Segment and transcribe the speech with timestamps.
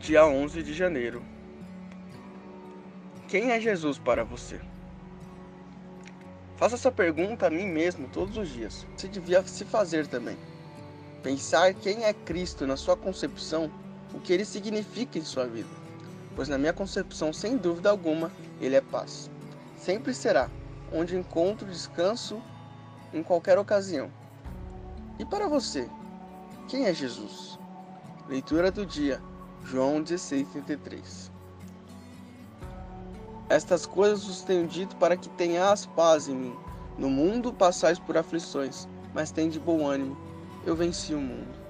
[0.00, 1.22] dia 11 de janeiro.
[3.26, 4.60] Quem é Jesus para você?
[6.56, 8.86] Faça essa pergunta a mim mesmo todos os dias.
[8.96, 10.36] Você devia se fazer também.
[11.22, 13.70] Pensar quem é Cristo na sua concepção,
[14.14, 15.68] o que ele significa em sua vida.
[16.34, 18.30] Pois na minha concepção, sem dúvida alguma,
[18.60, 19.28] ele é paz.
[19.76, 20.48] Sempre será,
[20.92, 22.40] onde encontro descanso
[23.12, 24.10] em qualquer ocasião.
[25.18, 25.88] E para você,
[26.68, 27.58] quem é Jesus?
[28.28, 29.20] Leitura do dia,
[29.64, 31.30] João 16:33.
[33.48, 36.56] Estas coisas vos tenho dito para que tenhas paz em mim.
[36.98, 40.16] No mundo passais por aflições, mas tem de bom ânimo.
[40.66, 41.67] Eu venci o mundo.